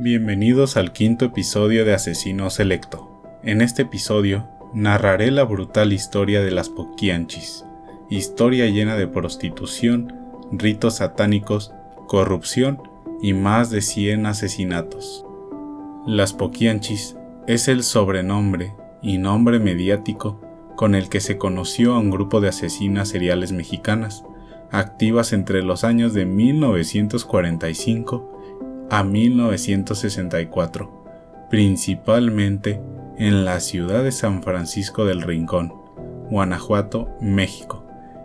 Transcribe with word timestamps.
Bienvenidos 0.00 0.78
al 0.78 0.94
quinto 0.94 1.26
episodio 1.26 1.84
de 1.84 1.92
Asesino 1.92 2.48
Selecto. 2.48 3.22
En 3.42 3.60
este 3.60 3.82
episodio 3.82 4.48
narraré 4.72 5.30
la 5.30 5.44
brutal 5.44 5.92
historia 5.92 6.40
de 6.40 6.50
las 6.50 6.70
Poquianchis, 6.70 7.66
historia 8.08 8.64
llena 8.70 8.96
de 8.96 9.06
prostitución, 9.06 10.14
ritos 10.50 10.96
satánicos, 10.96 11.74
corrupción 12.08 12.80
y 13.20 13.34
más 13.34 13.68
de 13.68 13.82
100 13.82 14.24
asesinatos. 14.24 15.26
Las 16.06 16.32
Poquianchis 16.32 17.18
es 17.46 17.68
el 17.68 17.82
sobrenombre 17.82 18.74
y 19.02 19.18
nombre 19.18 19.58
mediático 19.58 20.40
con 20.74 20.94
el 20.94 21.10
que 21.10 21.20
se 21.20 21.36
conoció 21.36 21.94
a 21.94 21.98
un 21.98 22.10
grupo 22.10 22.40
de 22.40 22.48
asesinas 22.48 23.10
seriales 23.10 23.52
mexicanas, 23.52 24.24
activas 24.72 25.32
entre 25.32 25.62
los 25.62 25.84
años 25.84 26.12
de 26.14 26.26
1945 26.26 28.88
a 28.90 29.04
1964, 29.04 31.46
principalmente 31.50 32.80
en 33.18 33.44
la 33.44 33.60
ciudad 33.60 34.02
de 34.02 34.10
San 34.12 34.42
Francisco 34.42 35.04
del 35.04 35.20
Rincón, 35.22 35.74
Guanajuato, 36.30 37.10
México, 37.20 37.84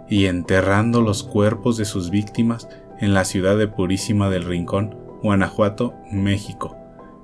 y 0.09 0.27
enterrando 0.27 1.01
los 1.01 1.23
cuerpos 1.23 1.75
de 1.75 1.83
sus 1.83 2.09
víctimas 2.09 2.69
en 2.99 3.13
la 3.13 3.25
ciudad 3.25 3.57
de 3.57 3.67
Purísima 3.67 4.29
del 4.29 4.45
Rincón, 4.45 4.95
Guanajuato, 5.21 5.95
México. 6.11 6.77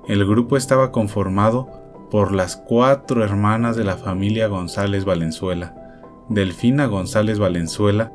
El 0.06 0.26
grupo 0.26 0.58
estaba 0.58 0.92
conformado 0.92 1.70
por 2.10 2.32
las 2.32 2.56
cuatro 2.56 3.24
hermanas 3.24 3.76
de 3.76 3.84
la 3.84 3.96
familia 3.96 4.48
González 4.48 5.06
Valenzuela, 5.06 5.74
Delfina 6.28 6.84
González 6.86 7.38
Valenzuela, 7.38 8.12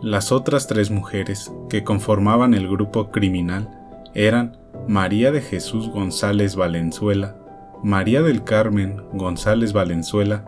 las 0.00 0.30
otras 0.30 0.68
tres 0.68 0.90
mujeres 0.90 1.52
que 1.68 1.82
conformaban 1.82 2.54
el 2.54 2.68
grupo 2.68 3.10
criminal 3.10 3.68
eran 4.14 4.56
María 4.86 5.32
de 5.32 5.40
Jesús 5.40 5.88
González 5.88 6.54
Valenzuela, 6.54 7.36
María 7.82 8.22
del 8.22 8.44
Carmen 8.44 9.02
González 9.12 9.72
Valenzuela 9.72 10.44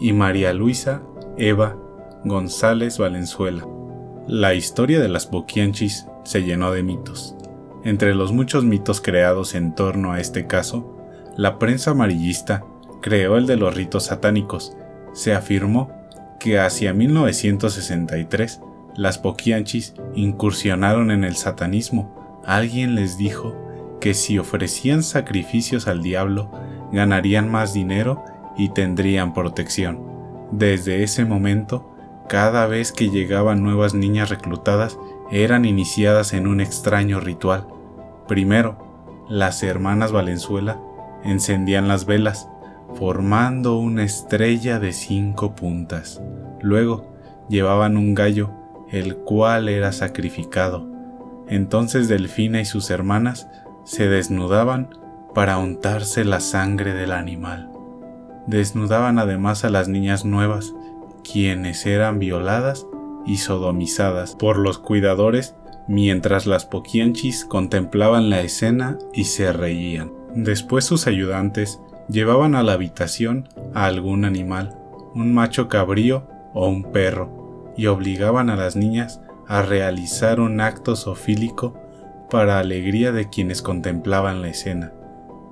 y 0.00 0.12
María 0.12 0.52
Luisa 0.54 1.02
Eva 1.36 1.76
González 2.24 2.98
Valenzuela. 2.98 3.66
La 4.26 4.54
historia 4.54 5.00
de 5.00 5.08
las 5.08 5.30
Boquianchis 5.30 6.06
se 6.24 6.42
llenó 6.42 6.72
de 6.72 6.82
mitos. 6.82 7.36
Entre 7.84 8.14
los 8.14 8.32
muchos 8.32 8.64
mitos 8.64 9.02
creados 9.02 9.54
en 9.54 9.74
torno 9.74 10.12
a 10.12 10.20
este 10.20 10.46
caso 10.46 10.96
la 11.36 11.58
prensa 11.58 11.90
amarillista 11.90 12.64
creó 13.02 13.36
el 13.36 13.46
de 13.46 13.56
los 13.56 13.74
ritos 13.74 14.04
satánicos. 14.04 14.76
Se 15.12 15.34
afirmó 15.34 15.90
que 16.40 16.58
hacia 16.58 16.94
1963 16.94 18.60
las 18.96 19.18
poquianchis 19.18 19.94
incursionaron 20.14 21.10
en 21.10 21.24
el 21.24 21.36
satanismo. 21.36 22.42
Alguien 22.44 22.94
les 22.94 23.16
dijo 23.16 23.54
que 24.00 24.14
si 24.14 24.38
ofrecían 24.38 25.02
sacrificios 25.02 25.88
al 25.88 26.02
diablo, 26.02 26.50
ganarían 26.92 27.50
más 27.50 27.72
dinero 27.72 28.24
y 28.56 28.68
tendrían 28.68 29.32
protección. 29.32 30.00
Desde 30.52 31.02
ese 31.02 31.24
momento, 31.24 31.90
cada 32.28 32.66
vez 32.66 32.92
que 32.92 33.10
llegaban 33.10 33.62
nuevas 33.62 33.94
niñas 33.94 34.30
reclutadas, 34.30 34.98
eran 35.30 35.64
iniciadas 35.64 36.32
en 36.32 36.46
un 36.46 36.60
extraño 36.60 37.20
ritual. 37.20 37.66
Primero, 38.28 39.24
las 39.28 39.62
hermanas 39.62 40.12
Valenzuela 40.12 40.80
encendían 41.24 41.88
las 41.88 42.04
velas, 42.04 42.48
formando 42.94 43.76
una 43.76 44.04
estrella 44.04 44.78
de 44.78 44.92
cinco 44.92 45.54
puntas. 45.54 46.22
Luego 46.60 47.14
llevaban 47.48 47.96
un 47.96 48.14
gallo, 48.14 48.50
el 48.94 49.16
cual 49.16 49.68
era 49.68 49.92
sacrificado. 49.92 50.86
Entonces 51.48 52.08
Delfina 52.08 52.60
y 52.60 52.64
sus 52.64 52.90
hermanas 52.90 53.48
se 53.84 54.08
desnudaban 54.08 54.96
para 55.34 55.58
untarse 55.58 56.24
la 56.24 56.40
sangre 56.40 56.94
del 56.94 57.12
animal. 57.12 57.70
Desnudaban 58.46 59.18
además 59.18 59.64
a 59.64 59.70
las 59.70 59.88
niñas 59.88 60.24
nuevas, 60.24 60.72
quienes 61.24 61.84
eran 61.86 62.18
violadas 62.18 62.86
y 63.26 63.38
sodomizadas 63.38 64.36
por 64.36 64.58
los 64.58 64.78
cuidadores 64.78 65.56
mientras 65.88 66.46
las 66.46 66.64
poquianchis 66.64 67.44
contemplaban 67.44 68.30
la 68.30 68.40
escena 68.42 68.98
y 69.12 69.24
se 69.24 69.52
reían. 69.52 70.12
Después 70.34 70.84
sus 70.84 71.06
ayudantes 71.06 71.80
llevaban 72.08 72.54
a 72.54 72.62
la 72.62 72.74
habitación 72.74 73.48
a 73.74 73.86
algún 73.86 74.24
animal, 74.24 74.76
un 75.14 75.34
macho 75.34 75.68
cabrío 75.68 76.26
o 76.54 76.68
un 76.68 76.92
perro, 76.92 77.43
y 77.76 77.86
obligaban 77.86 78.50
a 78.50 78.56
las 78.56 78.76
niñas 78.76 79.20
a 79.46 79.62
realizar 79.62 80.40
un 80.40 80.60
acto 80.60 80.96
sofílico 80.96 81.74
para 82.30 82.58
alegría 82.58 83.12
de 83.12 83.28
quienes 83.28 83.62
contemplaban 83.62 84.42
la 84.42 84.48
escena. 84.48 84.92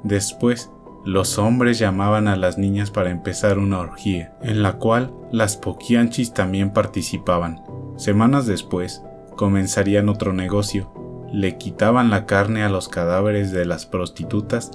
Después, 0.03 0.71
los 1.05 1.38
hombres 1.38 1.78
llamaban 1.78 2.28
a 2.28 2.37
las 2.37 2.59
niñas 2.59 2.91
para 2.91 3.11
empezar 3.11 3.59
una 3.59 3.81
orgía, 3.81 4.34
en 4.41 4.62
la 4.62 4.75
cual 4.75 5.12
las 5.31 5.56
poquianchis 5.56 6.32
también 6.32 6.72
participaban. 6.72 7.62
Semanas 7.97 8.47
después, 8.47 9.03
comenzarían 9.37 10.09
otro 10.09 10.32
negocio, 10.32 10.93
le 11.32 11.56
quitaban 11.56 12.11
la 12.11 12.27
carne 12.27 12.62
a 12.62 12.69
los 12.69 12.88
cadáveres 12.88 13.53
de 13.53 13.65
las 13.65 13.87
prostitutas 13.87 14.71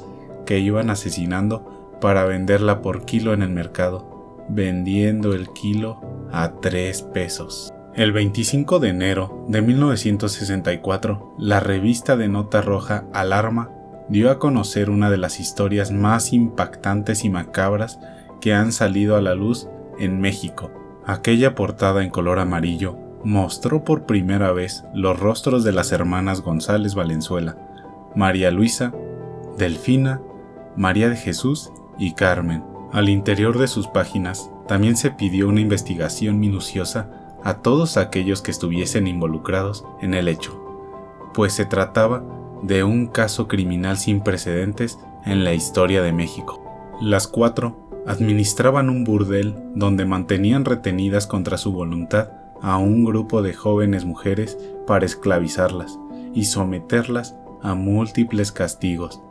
que 0.46 0.60
iban 0.60 0.90
asesinando 0.90 1.98
para 2.02 2.26
venderla 2.26 2.82
por 2.82 3.06
kilo 3.06 3.34
en 3.34 3.42
el 3.42 3.50
mercado, 3.50 4.46
vendiendo 4.50 5.34
el 5.34 5.50
kilo 5.54 6.02
a 6.32 6.54
tres 6.62 7.02
pesos. 7.02 7.74
El 7.94 8.12
25 8.12 8.80
de 8.80 8.90
enero 8.90 9.46
de 9.48 9.62
1964, 9.62 11.36
la 11.40 11.60
revista 11.60 12.16
de 12.16 12.28
nota 12.28 12.62
roja 12.62 13.06
Alarma 13.14 13.72
dio 14.10 14.32
a 14.32 14.40
conocer 14.40 14.90
una 14.90 15.10
de 15.10 15.18
las 15.18 15.40
historias 15.40 15.92
más 15.92 16.32
impactantes 16.32 17.26
y 17.26 17.30
macabras 17.30 18.00
que 18.40 18.54
han 18.54 18.72
salido 18.72 19.16
a 19.16 19.22
la 19.22 19.36
luz 19.36 19.68
en 20.00 20.22
México. 20.22 20.72
Aquella 21.06 21.56
portada 21.56 22.04
en 22.04 22.10
color 22.10 22.40
amarillo 22.40 22.98
mostró 23.24 23.84
por 23.84 24.06
primera 24.06 24.52
vez 24.52 24.84
los 24.94 25.20
rostros 25.20 25.64
de 25.64 25.72
las 25.72 25.92
hermanas 25.92 26.42
González 26.42 26.96
Valenzuela, 26.96 27.58
María 28.16 28.52
Luisa, 28.52 28.94
Delfina, 29.58 30.22
María 30.76 31.10
de 31.10 31.16
Jesús 31.16 31.72
y 31.98 32.14
Carmen. 32.14 32.64
Al 32.94 33.10
interior 33.10 33.58
de 33.58 33.68
sus 33.68 33.88
páginas 33.88 34.50
también 34.68 34.98
se 34.98 35.12
pidió 35.12 35.48
una 35.48 35.62
investigación 35.62 36.40
minuciosa 36.40 37.10
a 37.44 37.56
todos 37.62 37.98
aquellos 37.98 38.42
que 38.42 38.52
estuviesen 38.52 39.08
involucrados 39.08 39.86
en 40.02 40.14
el 40.14 40.28
hecho, 40.28 40.60
pues 41.34 41.54
se 41.54 41.66
trataba 41.66 42.24
de 42.64 42.84
un 42.84 43.08
caso 43.08 43.48
criminal 43.48 43.98
sin 43.98 44.22
precedentes 44.22 45.00
en 45.26 45.44
la 45.44 45.54
historia 45.54 46.02
de 46.02 46.12
México. 46.12 46.64
Las 47.02 47.28
cuatro 47.28 47.88
administraban 48.08 48.90
un 48.90 49.04
burdel 49.04 49.56
donde 49.76 50.06
mantenían 50.06 50.66
retenidas 50.66 51.28
contra 51.28 51.58
su 51.58 51.72
voluntad 51.72 52.32
a 52.62 52.78
un 52.78 53.06
grupo 53.06 53.42
de 53.42 53.54
jóvenes 53.54 54.06
mujeres 54.06 54.58
para 54.88 55.06
esclavizarlas 55.06 56.00
y 56.34 56.46
someterlas 56.46 57.36
a 57.62 57.76
múltiples 57.76 58.52
castigos. 58.52 59.22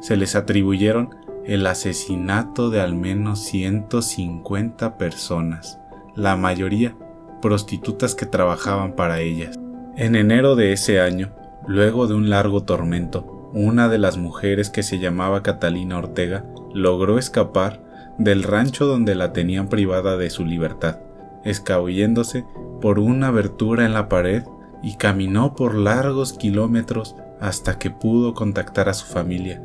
Se 0.00 0.16
les 0.16 0.36
atribuyeron 0.36 1.14
el 1.46 1.66
asesinato 1.66 2.70
de 2.70 2.80
al 2.80 2.94
menos 2.94 3.40
150 3.40 4.96
personas, 4.96 5.78
la 6.14 6.36
mayoría 6.36 6.96
prostitutas 7.42 8.14
que 8.14 8.24
trabajaban 8.24 8.94
para 8.94 9.20
ellas. 9.20 9.58
En 9.96 10.16
enero 10.16 10.56
de 10.56 10.72
ese 10.72 11.00
año, 11.00 11.32
luego 11.66 12.06
de 12.06 12.14
un 12.14 12.30
largo 12.30 12.62
tormento, 12.62 13.50
una 13.52 13.88
de 13.88 13.98
las 13.98 14.16
mujeres 14.16 14.70
que 14.70 14.82
se 14.82 14.98
llamaba 14.98 15.42
Catalina 15.42 15.98
Ortega 15.98 16.46
logró 16.72 17.18
escapar 17.18 17.84
del 18.18 18.42
rancho 18.42 18.86
donde 18.86 19.14
la 19.14 19.32
tenían 19.32 19.68
privada 19.68 20.16
de 20.16 20.30
su 20.30 20.44
libertad, 20.44 21.00
escabulléndose 21.44 22.46
por 22.80 22.98
una 22.98 23.28
abertura 23.28 23.84
en 23.84 23.92
la 23.92 24.08
pared 24.08 24.44
y 24.82 24.96
caminó 24.96 25.54
por 25.54 25.74
largos 25.74 26.32
kilómetros 26.32 27.16
hasta 27.40 27.78
que 27.78 27.90
pudo 27.90 28.34
contactar 28.34 28.88
a 28.88 28.94
su 28.94 29.06
familia, 29.06 29.62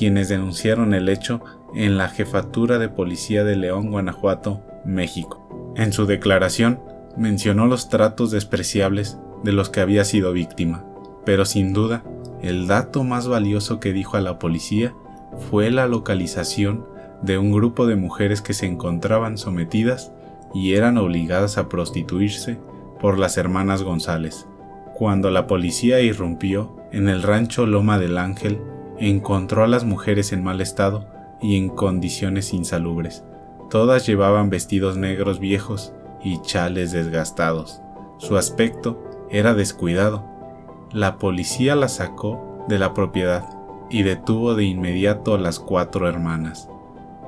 quienes 0.00 0.30
denunciaron 0.30 0.94
el 0.94 1.10
hecho 1.10 1.42
en 1.74 1.98
la 1.98 2.08
jefatura 2.08 2.78
de 2.78 2.88
policía 2.88 3.44
de 3.44 3.54
León, 3.54 3.90
Guanajuato, 3.90 4.62
México. 4.82 5.74
En 5.76 5.92
su 5.92 6.06
declaración 6.06 6.80
mencionó 7.18 7.66
los 7.66 7.90
tratos 7.90 8.30
despreciables 8.30 9.18
de 9.44 9.52
los 9.52 9.68
que 9.68 9.82
había 9.82 10.06
sido 10.06 10.32
víctima, 10.32 10.86
pero 11.26 11.44
sin 11.44 11.74
duda 11.74 12.02
el 12.40 12.66
dato 12.66 13.04
más 13.04 13.28
valioso 13.28 13.78
que 13.78 13.92
dijo 13.92 14.16
a 14.16 14.22
la 14.22 14.38
policía 14.38 14.94
fue 15.50 15.70
la 15.70 15.86
localización 15.86 16.86
de 17.20 17.36
un 17.36 17.52
grupo 17.52 17.86
de 17.86 17.96
mujeres 17.96 18.40
que 18.40 18.54
se 18.54 18.64
encontraban 18.64 19.36
sometidas 19.36 20.12
y 20.54 20.76
eran 20.76 20.96
obligadas 20.96 21.58
a 21.58 21.68
prostituirse 21.68 22.58
por 23.02 23.18
las 23.18 23.36
hermanas 23.36 23.82
González. 23.82 24.46
Cuando 24.94 25.30
la 25.30 25.46
policía 25.46 26.00
irrumpió 26.00 26.74
en 26.90 27.10
el 27.10 27.22
rancho 27.22 27.66
Loma 27.66 27.98
del 27.98 28.16
Ángel, 28.16 28.62
encontró 29.08 29.64
a 29.64 29.68
las 29.68 29.84
mujeres 29.84 30.32
en 30.32 30.44
mal 30.44 30.60
estado 30.60 31.06
y 31.40 31.56
en 31.56 31.70
condiciones 31.70 32.52
insalubres. 32.52 33.24
Todas 33.70 34.06
llevaban 34.06 34.50
vestidos 34.50 34.96
negros 34.96 35.40
viejos 35.40 35.92
y 36.22 36.40
chales 36.42 36.92
desgastados. 36.92 37.80
Su 38.18 38.36
aspecto 38.36 39.02
era 39.30 39.54
descuidado 39.54 40.30
la 40.92 41.18
policía 41.18 41.76
la 41.76 41.86
sacó 41.86 42.64
de 42.66 42.80
la 42.80 42.94
propiedad 42.94 43.44
y 43.90 44.02
detuvo 44.02 44.56
de 44.56 44.64
inmediato 44.64 45.34
a 45.34 45.38
las 45.38 45.60
cuatro 45.60 46.08
hermanas. 46.08 46.68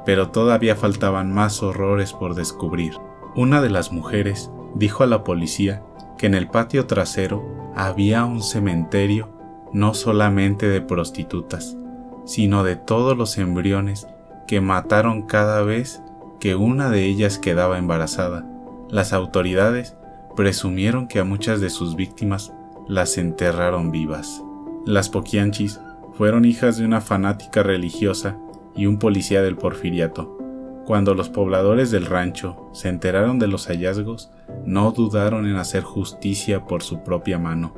Pero 0.04 0.30
todavía 0.30 0.74
faltaban 0.74 1.32
más 1.32 1.62
horrores 1.62 2.12
por 2.12 2.34
descubrir. 2.34 2.94
Una 3.36 3.62
de 3.62 3.70
las 3.70 3.92
mujeres 3.92 4.50
dijo 4.74 5.04
a 5.04 5.06
la 5.06 5.22
policía 5.22 5.84
que 6.18 6.26
en 6.26 6.34
el 6.34 6.48
patio 6.48 6.86
trasero 6.86 7.44
había 7.76 8.24
un 8.24 8.42
cementerio 8.42 9.28
no 9.72 9.94
solamente 9.94 10.68
de 10.68 10.80
prostitutas, 10.80 11.76
sino 12.24 12.64
de 12.64 12.76
todos 12.76 13.16
los 13.16 13.38
embriones 13.38 14.06
que 14.46 14.60
mataron 14.60 15.22
cada 15.22 15.62
vez 15.62 16.02
que 16.40 16.54
una 16.56 16.90
de 16.90 17.04
ellas 17.04 17.38
quedaba 17.38 17.78
embarazada. 17.78 18.46
Las 18.90 19.12
autoridades 19.12 19.96
presumieron 20.36 21.08
que 21.08 21.20
a 21.20 21.24
muchas 21.24 21.60
de 21.60 21.70
sus 21.70 21.96
víctimas 21.96 22.52
las 22.88 23.16
enterraron 23.18 23.90
vivas. 23.90 24.42
Las 24.84 25.08
Poquianchis 25.08 25.80
fueron 26.14 26.44
hijas 26.44 26.76
de 26.76 26.84
una 26.84 27.00
fanática 27.00 27.62
religiosa 27.62 28.36
y 28.74 28.86
un 28.86 28.98
policía 28.98 29.42
del 29.42 29.56
porfiriato. 29.56 30.38
Cuando 30.84 31.14
los 31.14 31.28
pobladores 31.28 31.90
del 31.90 32.06
rancho 32.06 32.68
se 32.72 32.88
enteraron 32.88 33.38
de 33.38 33.46
los 33.46 33.68
hallazgos, 33.68 34.30
no 34.64 34.90
dudaron 34.90 35.46
en 35.46 35.56
hacer 35.56 35.84
justicia 35.84 36.66
por 36.66 36.82
su 36.82 37.04
propia 37.04 37.38
mano. 37.38 37.72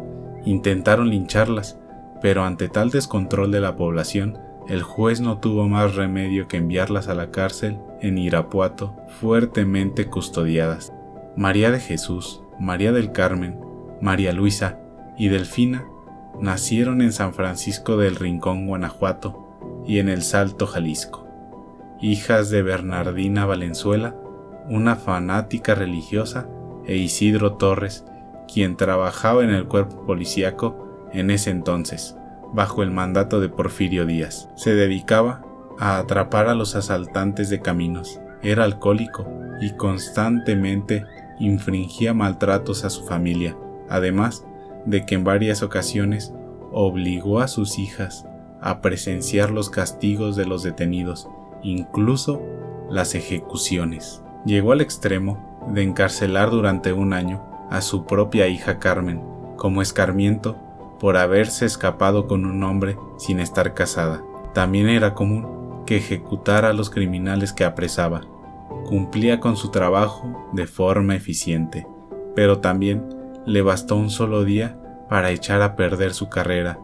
Intentaron 0.46 1.10
lincharlas, 1.10 1.78
pero 2.24 2.46
ante 2.46 2.70
tal 2.70 2.88
descontrol 2.88 3.50
de 3.50 3.60
la 3.60 3.76
población, 3.76 4.38
el 4.66 4.82
juez 4.82 5.20
no 5.20 5.40
tuvo 5.40 5.68
más 5.68 5.94
remedio 5.94 6.48
que 6.48 6.56
enviarlas 6.56 7.08
a 7.08 7.14
la 7.14 7.30
cárcel 7.30 7.78
en 8.00 8.16
Irapuato, 8.16 8.96
fuertemente 9.20 10.06
custodiadas. 10.06 10.90
María 11.36 11.70
de 11.70 11.80
Jesús, 11.80 12.40
María 12.58 12.92
del 12.92 13.12
Carmen, 13.12 13.60
María 14.00 14.32
Luisa 14.32 14.78
y 15.18 15.28
Delfina 15.28 15.84
nacieron 16.40 17.02
en 17.02 17.12
San 17.12 17.34
Francisco 17.34 17.98
del 17.98 18.16
Rincón, 18.16 18.66
Guanajuato, 18.66 19.82
y 19.86 19.98
en 19.98 20.08
El 20.08 20.22
Salto, 20.22 20.66
Jalisco, 20.66 21.28
hijas 22.00 22.48
de 22.48 22.62
Bernardina 22.62 23.44
Valenzuela, 23.44 24.16
una 24.70 24.96
fanática 24.96 25.74
religiosa, 25.74 26.48
e 26.86 26.96
Isidro 26.96 27.56
Torres, 27.56 28.06
quien 28.50 28.76
trabajaba 28.78 29.44
en 29.44 29.50
el 29.50 29.66
cuerpo 29.66 30.06
policíaco 30.06 30.83
en 31.14 31.30
ese 31.30 31.50
entonces, 31.50 32.16
bajo 32.52 32.82
el 32.82 32.90
mandato 32.90 33.40
de 33.40 33.48
Porfirio 33.48 34.04
Díaz. 34.04 34.50
Se 34.56 34.74
dedicaba 34.74 35.42
a 35.78 35.98
atrapar 35.98 36.48
a 36.48 36.54
los 36.54 36.76
asaltantes 36.76 37.48
de 37.50 37.60
caminos. 37.60 38.20
Era 38.42 38.64
alcohólico 38.64 39.26
y 39.60 39.70
constantemente 39.70 41.04
infringía 41.38 42.14
maltratos 42.14 42.84
a 42.84 42.90
su 42.90 43.04
familia, 43.06 43.56
además 43.88 44.44
de 44.84 45.06
que 45.06 45.14
en 45.14 45.24
varias 45.24 45.62
ocasiones 45.62 46.32
obligó 46.72 47.40
a 47.40 47.48
sus 47.48 47.78
hijas 47.78 48.26
a 48.60 48.80
presenciar 48.80 49.50
los 49.50 49.70
castigos 49.70 50.36
de 50.36 50.46
los 50.46 50.62
detenidos, 50.62 51.28
incluso 51.62 52.42
las 52.90 53.14
ejecuciones. 53.14 54.22
Llegó 54.44 54.72
al 54.72 54.80
extremo 54.80 55.62
de 55.72 55.82
encarcelar 55.82 56.50
durante 56.50 56.92
un 56.92 57.12
año 57.12 57.42
a 57.70 57.80
su 57.80 58.04
propia 58.04 58.46
hija 58.48 58.78
Carmen 58.78 59.22
como 59.56 59.80
escarmiento 59.80 60.56
por 61.04 61.18
haberse 61.18 61.66
escapado 61.66 62.26
con 62.26 62.46
un 62.46 62.62
hombre 62.62 62.96
sin 63.18 63.38
estar 63.38 63.74
casada. 63.74 64.24
También 64.54 64.88
era 64.88 65.12
común 65.12 65.82
que 65.84 65.98
ejecutara 65.98 66.70
a 66.70 66.72
los 66.72 66.88
criminales 66.88 67.52
que 67.52 67.66
apresaba. 67.66 68.22
Cumplía 68.86 69.38
con 69.38 69.58
su 69.58 69.70
trabajo 69.70 70.48
de 70.54 70.66
forma 70.66 71.14
eficiente, 71.14 71.86
pero 72.34 72.60
también 72.60 73.04
le 73.44 73.60
bastó 73.60 73.96
un 73.96 74.08
solo 74.08 74.44
día 74.44 74.78
para 75.10 75.30
echar 75.30 75.60
a 75.60 75.76
perder 75.76 76.14
su 76.14 76.30
carrera. 76.30 76.78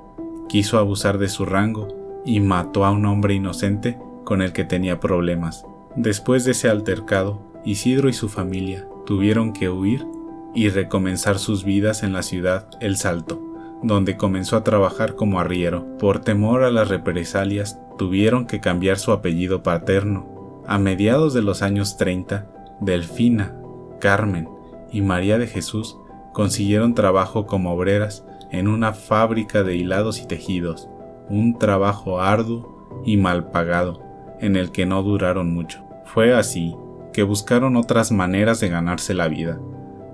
Quiso 0.50 0.76
abusar 0.78 1.16
de 1.16 1.30
su 1.30 1.46
rango 1.46 1.88
y 2.26 2.40
mató 2.40 2.84
a 2.84 2.90
un 2.90 3.06
hombre 3.06 3.32
inocente 3.32 3.98
con 4.24 4.42
el 4.42 4.52
que 4.52 4.64
tenía 4.64 5.00
problemas. 5.00 5.64
Después 5.96 6.44
de 6.44 6.50
ese 6.50 6.68
altercado, 6.68 7.40
Isidro 7.64 8.10
y 8.10 8.12
su 8.12 8.28
familia 8.28 8.86
tuvieron 9.06 9.54
que 9.54 9.70
huir 9.70 10.06
y 10.54 10.68
recomenzar 10.68 11.38
sus 11.38 11.64
vidas 11.64 12.02
en 12.02 12.12
la 12.12 12.22
ciudad 12.22 12.68
El 12.82 12.98
Salto, 12.98 13.49
donde 13.82 14.16
comenzó 14.16 14.56
a 14.56 14.64
trabajar 14.64 15.14
como 15.14 15.40
arriero. 15.40 15.86
Por 15.98 16.20
temor 16.20 16.62
a 16.62 16.70
las 16.70 16.88
represalias, 16.88 17.78
tuvieron 17.98 18.46
que 18.46 18.60
cambiar 18.60 18.98
su 18.98 19.12
apellido 19.12 19.62
paterno. 19.62 20.62
A 20.66 20.78
mediados 20.78 21.34
de 21.34 21.42
los 21.42 21.62
años 21.62 21.96
30, 21.96 22.46
Delfina, 22.80 23.56
Carmen 24.00 24.48
y 24.92 25.02
María 25.02 25.38
de 25.38 25.46
Jesús 25.46 25.96
consiguieron 26.32 26.94
trabajo 26.94 27.46
como 27.46 27.72
obreras 27.72 28.24
en 28.50 28.68
una 28.68 28.92
fábrica 28.92 29.62
de 29.62 29.76
hilados 29.76 30.20
y 30.20 30.26
tejidos, 30.26 30.88
un 31.28 31.58
trabajo 31.58 32.20
arduo 32.20 33.02
y 33.04 33.16
mal 33.16 33.50
pagado, 33.50 34.02
en 34.40 34.56
el 34.56 34.72
que 34.72 34.86
no 34.86 35.02
duraron 35.02 35.52
mucho. 35.54 35.84
Fue 36.04 36.34
así 36.34 36.74
que 37.12 37.22
buscaron 37.22 37.76
otras 37.76 38.12
maneras 38.12 38.60
de 38.60 38.68
ganarse 38.68 39.14
la 39.14 39.28
vida. 39.28 39.60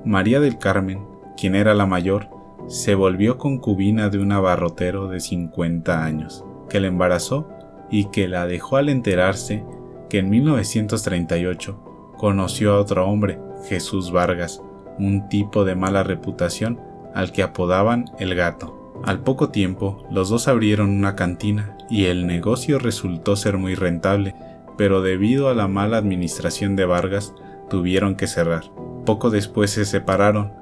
María 0.04 0.40
del 0.40 0.58
Carmen, 0.58 1.06
quien 1.36 1.54
era 1.54 1.74
la 1.74 1.86
mayor, 1.86 2.28
se 2.68 2.94
volvió 2.94 3.38
concubina 3.38 4.08
de 4.08 4.18
un 4.18 4.32
abarrotero 4.32 5.08
de 5.08 5.20
50 5.20 6.04
años, 6.04 6.44
que 6.68 6.80
la 6.80 6.88
embarazó 6.88 7.48
y 7.90 8.06
que 8.06 8.28
la 8.28 8.46
dejó 8.46 8.76
al 8.76 8.88
enterarse 8.88 9.64
que 10.08 10.18
en 10.18 10.30
1938 10.30 12.14
conoció 12.16 12.74
a 12.74 12.80
otro 12.80 13.06
hombre, 13.06 13.38
Jesús 13.68 14.10
Vargas, 14.10 14.62
un 14.98 15.28
tipo 15.28 15.64
de 15.64 15.74
mala 15.76 16.02
reputación 16.02 16.80
al 17.14 17.32
que 17.32 17.42
apodaban 17.42 18.06
el 18.18 18.34
gato. 18.34 18.94
Al 19.04 19.20
poco 19.20 19.50
tiempo, 19.50 20.06
los 20.10 20.28
dos 20.28 20.48
abrieron 20.48 20.90
una 20.90 21.14
cantina 21.14 21.76
y 21.90 22.06
el 22.06 22.26
negocio 22.26 22.78
resultó 22.78 23.36
ser 23.36 23.58
muy 23.58 23.74
rentable, 23.74 24.34
pero 24.76 25.02
debido 25.02 25.48
a 25.48 25.54
la 25.54 25.68
mala 25.68 25.98
administración 25.98 26.76
de 26.76 26.86
Vargas, 26.86 27.34
tuvieron 27.68 28.16
que 28.16 28.26
cerrar. 28.26 28.64
Poco 29.04 29.30
después 29.30 29.70
se 29.70 29.84
separaron, 29.84 30.52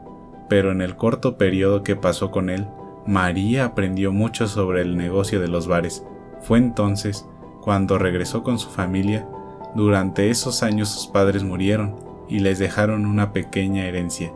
pero 0.55 0.71
en 0.71 0.83
el 0.83 0.95
corto 0.95 1.37
periodo 1.37 1.83
que 1.83 1.97
pasó 1.97 2.31
con 2.31 2.49
él, 2.49 2.69
María 3.09 3.65
aprendió 3.65 4.13
mucho 4.13 4.47
sobre 4.47 4.83
el 4.83 4.97
negocio 4.97 5.41
de 5.41 5.49
los 5.49 5.67
bares. 5.67 6.07
Fue 6.43 6.59
entonces 6.59 7.27
cuando 7.61 7.99
regresó 7.99 8.45
con 8.45 8.61
su 8.61 8.71
familia. 8.71 9.27
Durante 9.75 10.31
esos 10.31 10.63
años 10.63 10.91
sus 10.91 11.09
padres 11.09 11.43
murieron 11.43 11.97
y 12.29 12.39
les 12.39 12.61
dejaron 12.61 13.05
una 13.05 13.33
pequeña 13.33 13.87
herencia. 13.87 14.33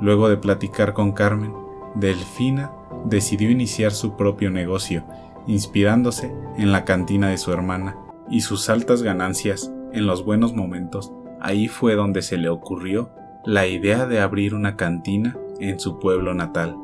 Luego 0.00 0.28
de 0.28 0.36
platicar 0.36 0.92
con 0.92 1.10
Carmen, 1.10 1.52
Delfina 1.96 2.70
decidió 3.04 3.50
iniciar 3.50 3.90
su 3.90 4.16
propio 4.16 4.52
negocio, 4.52 5.02
inspirándose 5.48 6.32
en 6.56 6.70
la 6.70 6.84
cantina 6.84 7.30
de 7.30 7.38
su 7.38 7.52
hermana 7.52 7.96
y 8.30 8.42
sus 8.42 8.70
altas 8.70 9.02
ganancias 9.02 9.72
en 9.92 10.06
los 10.06 10.24
buenos 10.24 10.54
momentos. 10.54 11.12
Ahí 11.40 11.66
fue 11.66 11.96
donde 11.96 12.22
se 12.22 12.36
le 12.36 12.50
ocurrió 12.50 13.10
la 13.46 13.68
idea 13.68 14.06
de 14.06 14.18
abrir 14.18 14.54
una 14.54 14.76
cantina 14.76 15.36
en 15.60 15.78
su 15.78 16.00
pueblo 16.00 16.34
natal. 16.34 16.76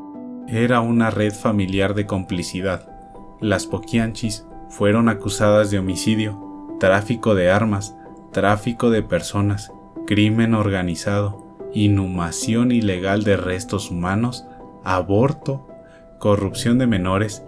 Era 0.46 0.80
una 0.80 1.10
red 1.10 1.34
familiar 1.34 1.94
de 1.94 2.06
complicidad. 2.06 2.88
Las 3.40 3.66
Poquianchis 3.66 4.46
fueron 4.68 5.08
acusadas 5.08 5.72
de 5.72 5.80
homicidio, 5.80 6.76
tráfico 6.78 7.34
de 7.34 7.50
armas, 7.50 7.96
tráfico 8.30 8.90
de 8.90 9.02
personas 9.02 9.72
crimen 10.06 10.54
organizado, 10.54 11.44
inhumación 11.74 12.70
ilegal 12.70 13.24
de 13.24 13.36
restos 13.36 13.90
humanos, 13.90 14.46
aborto, 14.84 15.66
corrupción 16.18 16.78
de 16.78 16.86
menores 16.86 17.42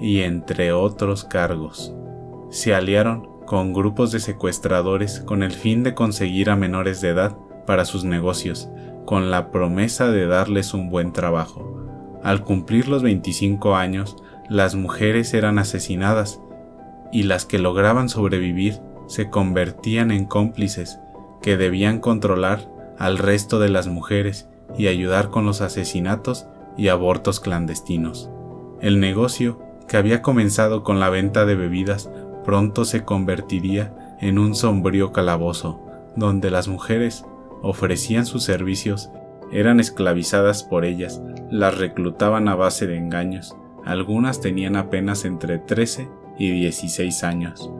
y 0.00 0.20
entre 0.20 0.72
otros 0.72 1.24
cargos. 1.24 1.92
Se 2.50 2.76
aliaron 2.76 3.28
con 3.44 3.72
grupos 3.72 4.12
de 4.12 4.20
secuestradores 4.20 5.18
con 5.18 5.42
el 5.42 5.50
fin 5.50 5.82
de 5.82 5.94
conseguir 5.94 6.48
a 6.48 6.54
menores 6.54 7.00
de 7.00 7.08
edad 7.08 7.36
para 7.66 7.84
sus 7.84 8.04
negocios, 8.04 8.68
con 9.04 9.30
la 9.30 9.50
promesa 9.50 10.10
de 10.10 10.26
darles 10.26 10.74
un 10.74 10.90
buen 10.90 11.12
trabajo. 11.12 11.78
Al 12.22 12.44
cumplir 12.44 12.88
los 12.88 13.02
25 13.02 13.74
años, 13.76 14.16
las 14.48 14.74
mujeres 14.74 15.34
eran 15.34 15.58
asesinadas 15.58 16.40
y 17.12 17.24
las 17.24 17.44
que 17.44 17.58
lograban 17.58 18.08
sobrevivir 18.08 18.80
se 19.06 19.28
convertían 19.28 20.10
en 20.10 20.24
cómplices 20.24 20.98
que 21.42 21.56
debían 21.56 21.98
controlar 21.98 22.68
al 22.98 23.18
resto 23.18 23.58
de 23.58 23.68
las 23.68 23.88
mujeres 23.88 24.48
y 24.78 24.86
ayudar 24.86 25.30
con 25.30 25.44
los 25.44 25.60
asesinatos 25.60 26.46
y 26.76 26.88
abortos 26.88 27.40
clandestinos. 27.40 28.30
El 28.80 29.00
negocio, 29.00 29.60
que 29.88 29.96
había 29.96 30.22
comenzado 30.22 30.82
con 30.82 31.00
la 31.00 31.10
venta 31.10 31.44
de 31.44 31.54
bebidas, 31.54 32.10
pronto 32.44 32.84
se 32.84 33.04
convertiría 33.04 34.16
en 34.20 34.38
un 34.38 34.54
sombrío 34.54 35.12
calabozo, 35.12 35.80
donde 36.16 36.50
las 36.50 36.68
mujeres 36.68 37.24
ofrecían 37.62 38.26
sus 38.26 38.42
servicios, 38.42 39.10
eran 39.50 39.80
esclavizadas 39.80 40.64
por 40.64 40.84
ellas, 40.84 41.22
las 41.50 41.78
reclutaban 41.78 42.48
a 42.48 42.54
base 42.54 42.86
de 42.86 42.96
engaños, 42.96 43.56
algunas 43.84 44.40
tenían 44.40 44.76
apenas 44.76 45.24
entre 45.24 45.58
13 45.58 46.08
y 46.38 46.50
16 46.50 47.24
años, 47.24 47.70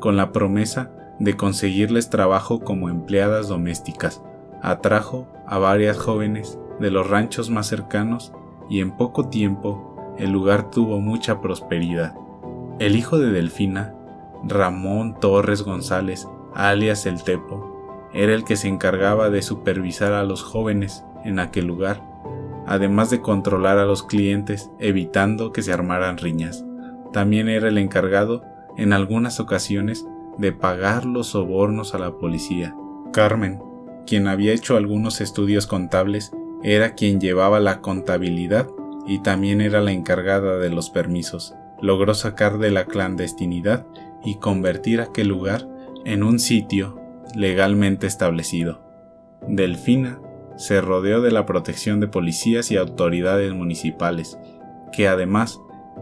con 0.00 0.16
la 0.16 0.32
promesa 0.32 0.90
de 1.18 1.36
conseguirles 1.36 2.10
trabajo 2.10 2.60
como 2.60 2.88
empleadas 2.88 3.48
domésticas. 3.48 4.22
Atrajo 4.62 5.28
a 5.46 5.58
varias 5.58 5.96
jóvenes 5.96 6.58
de 6.80 6.90
los 6.90 7.08
ranchos 7.08 7.50
más 7.50 7.66
cercanos 7.66 8.32
y 8.68 8.80
en 8.80 8.96
poco 8.96 9.28
tiempo 9.28 10.14
el 10.18 10.30
lugar 10.30 10.70
tuvo 10.70 11.00
mucha 11.00 11.40
prosperidad. 11.40 12.14
El 12.78 12.96
hijo 12.96 13.18
de 13.18 13.30
Delfina, 13.30 13.94
Ramón 14.44 15.18
Torres 15.20 15.62
González, 15.62 16.28
alias 16.54 17.06
El 17.06 17.22
Tepo, 17.22 17.75
era 18.16 18.32
el 18.32 18.44
que 18.44 18.56
se 18.56 18.68
encargaba 18.68 19.28
de 19.28 19.42
supervisar 19.42 20.14
a 20.14 20.24
los 20.24 20.42
jóvenes 20.42 21.04
en 21.24 21.38
aquel 21.38 21.66
lugar, 21.66 22.02
además 22.66 23.10
de 23.10 23.20
controlar 23.20 23.78
a 23.78 23.84
los 23.84 24.02
clientes 24.02 24.70
evitando 24.78 25.52
que 25.52 25.62
se 25.62 25.72
armaran 25.72 26.16
riñas. 26.16 26.64
También 27.12 27.48
era 27.50 27.68
el 27.68 27.76
encargado, 27.76 28.42
en 28.78 28.94
algunas 28.94 29.38
ocasiones, 29.38 30.06
de 30.38 30.52
pagar 30.52 31.04
los 31.04 31.28
sobornos 31.28 31.94
a 31.94 31.98
la 31.98 32.12
policía. 32.12 32.74
Carmen, 33.12 33.60
quien 34.06 34.28
había 34.28 34.54
hecho 34.54 34.78
algunos 34.78 35.20
estudios 35.20 35.66
contables, 35.66 36.32
era 36.62 36.94
quien 36.94 37.20
llevaba 37.20 37.60
la 37.60 37.82
contabilidad 37.82 38.66
y 39.06 39.18
también 39.18 39.60
era 39.60 39.82
la 39.82 39.92
encargada 39.92 40.56
de 40.58 40.70
los 40.70 40.88
permisos. 40.88 41.54
Logró 41.82 42.14
sacar 42.14 42.58
de 42.58 42.70
la 42.70 42.86
clandestinidad 42.86 43.86
y 44.24 44.36
convertir 44.36 45.02
aquel 45.02 45.28
lugar 45.28 45.68
en 46.06 46.22
un 46.22 46.38
sitio 46.38 47.05
legalmente 47.36 48.06
establecido. 48.06 48.80
Delfina 49.46 50.18
se 50.56 50.80
rodeó 50.80 51.20
de 51.20 51.30
la 51.30 51.44
protección 51.44 52.00
de 52.00 52.08
policías 52.08 52.70
y 52.70 52.78
autoridades 52.78 53.52
municipales, 53.52 54.38
que 54.90 55.06
además 55.06 55.60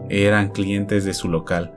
eran 0.09 0.49
clientes 0.49 1.03
de 1.03 1.13
su 1.13 1.27
local. 1.27 1.73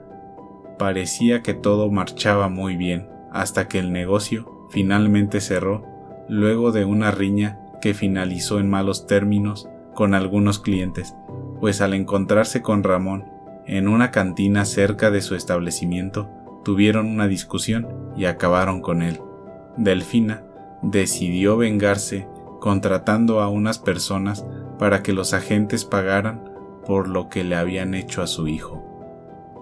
Parecía 0.77 1.43
que 1.43 1.53
todo 1.53 1.91
marchaba 1.91 2.47
muy 2.47 2.77
bien, 2.77 3.09
hasta 3.31 3.67
que 3.67 3.79
el 3.79 3.91
negocio 3.91 4.67
finalmente 4.69 5.41
cerró 5.41 5.85
luego 6.29 6.71
de 6.71 6.85
una 6.85 7.11
riña 7.11 7.59
que 7.81 7.93
finalizó 7.93 8.59
en 8.59 8.69
malos 8.69 9.07
términos 9.07 9.67
con 9.93 10.13
algunos 10.13 10.59
clientes, 10.59 11.15
pues 11.59 11.81
al 11.81 11.93
encontrarse 11.93 12.61
con 12.61 12.83
Ramón 12.83 13.25
en 13.65 13.89
una 13.89 14.09
cantina 14.11 14.63
cerca 14.63 15.11
de 15.11 15.21
su 15.21 15.35
establecimiento, 15.35 16.29
tuvieron 16.63 17.07
una 17.07 17.27
discusión 17.27 17.87
y 18.15 18.25
acabaron 18.25 18.81
con 18.81 19.01
él. 19.01 19.19
Delfina 19.79 20.43
decidió 20.81 21.55
vengarse 21.55 22.27
contratando 22.59 23.39
a 23.39 23.47
unas 23.47 23.79
personas 23.79 24.45
para 24.77 25.01
que 25.03 25.13
los 25.13 25.33
agentes 25.33 25.85
pagaran 25.85 26.43
por 26.85 27.07
lo 27.07 27.29
que 27.29 27.45
le 27.45 27.55
habían 27.55 27.93
hecho 27.93 28.21
a 28.21 28.27
su 28.27 28.49
hijo. 28.49 28.83